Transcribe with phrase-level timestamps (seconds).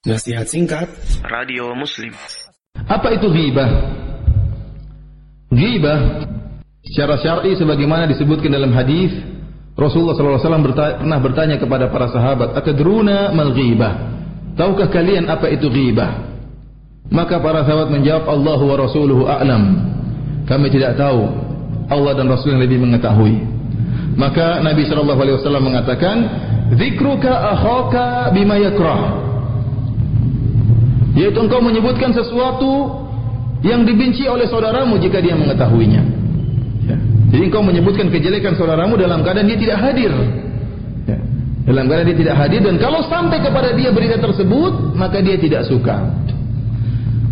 [0.00, 0.88] Nasihat singkat
[1.28, 2.16] Radio Muslim
[2.88, 3.68] Apa itu ghibah?
[5.52, 6.24] Ghibah
[6.88, 9.12] secara syar'i sebagaimana disebutkan dalam hadis
[9.76, 13.92] Rasulullah SAW bertanya, pernah bertanya kepada para sahabat, "Atadruna mal ghibah?"
[14.56, 16.32] Tahukah kalian apa itu ghibah?
[17.12, 19.84] Maka para sahabat menjawab, "Allah wa rasuluhu a'lam."
[20.48, 21.28] Kami tidak tahu.
[21.92, 23.36] Allah dan Rasul yang lebih mengetahui.
[24.16, 26.16] Maka Nabi sallallahu alaihi wasallam mengatakan,
[26.72, 29.29] "Dzikruka akhaka bima yakrah."
[31.20, 32.88] Yaitu engkau menyebutkan sesuatu
[33.60, 36.00] yang dibenci oleh saudaramu jika dia mengetahuinya.
[36.88, 36.96] Ya.
[37.36, 40.08] Jadi engkau menyebutkan kejelekan saudaramu dalam keadaan dia tidak hadir.
[41.04, 41.20] Ya.
[41.68, 45.68] Dalam keadaan dia tidak hadir dan kalau sampai kepada dia berita tersebut, maka dia tidak
[45.68, 46.08] suka.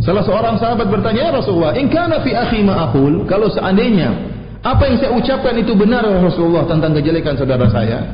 [0.04, 4.12] Salah seorang sahabat bertanya, "Ya Rasulullah, in kana fi akhi ma aqul?" Kalau seandainya
[4.60, 8.04] apa yang saya ucapkan itu benar ya Rasulullah tentang kejelekan saudara saya,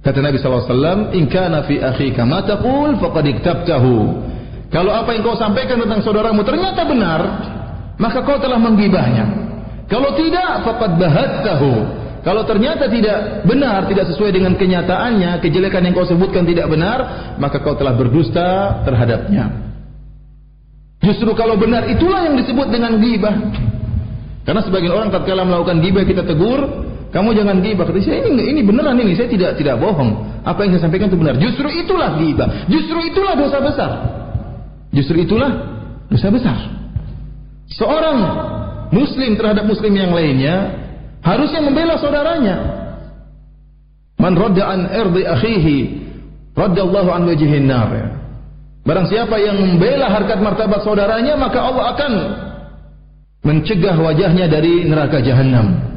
[0.00, 3.96] Kata Nabi SAW, In kana fi akhika ma taqul faqad iktabtahu.
[4.70, 7.20] Kalau apa yang kau sampaikan tentang saudaramu ternyata benar,
[7.98, 9.26] maka kau telah menggibahnya.
[9.90, 11.72] Kalau tidak, faqad bahattahu.
[12.22, 16.98] Kalau ternyata tidak benar, tidak sesuai dengan kenyataannya, kejelekan yang kau sebutkan tidak benar,
[17.42, 19.50] maka kau telah berdusta terhadapnya.
[21.02, 23.34] Justru kalau benar, itulah yang disebut dengan gibah.
[24.46, 27.88] Karena sebagian orang tatkala melakukan gibah kita tegur, kamu jangan gibah.
[27.90, 30.44] Kata saya ini ini beneran ini, saya tidak tidak bohong.
[30.46, 31.34] Apa yang saya sampaikan itu benar.
[31.40, 32.68] Justru itulah gibah.
[32.70, 34.19] Justru itulah dosa besar.
[34.90, 35.50] Justru itulah
[36.10, 36.58] dosa besar.
[37.70, 38.18] Seorang
[38.90, 40.74] muslim terhadap muslim yang lainnya
[41.22, 42.56] harusnya membela saudaranya.
[44.18, 45.76] Man radda an irdi akhihi
[46.58, 48.18] raddallahu an wajhin nar.
[48.82, 52.12] Barang siapa yang membela harkat martabat saudaranya maka Allah akan
[53.46, 55.90] mencegah wajahnya dari neraka jahanam.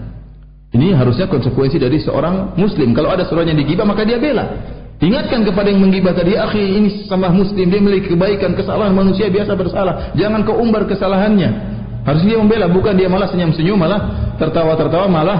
[0.73, 2.97] Ini harusnya konsekuensi dari seorang muslim.
[2.97, 4.72] Kalau ada yang digibah maka dia bela.
[5.03, 9.51] Ingatkan kepada yang menggibah tadi, akhi ini sama muslim, dia memiliki kebaikan, kesalahan manusia biasa
[9.51, 10.15] bersalah.
[10.15, 11.75] Jangan kau umbar kesalahannya.
[12.07, 15.39] Harusnya dia membela, bukan dia malah senyum-senyum, malah tertawa-tertawa, malah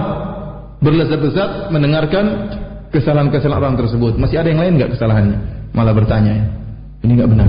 [0.84, 2.24] berlezat-lezat mendengarkan
[2.92, 4.20] kesalahan-kesalahan orang tersebut.
[4.20, 5.38] Masih ada yang lain nggak kesalahannya?
[5.72, 6.44] Malah bertanya,
[7.00, 7.48] ini nggak benar.